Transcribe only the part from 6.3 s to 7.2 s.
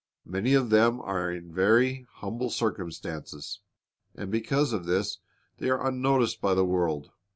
by the world.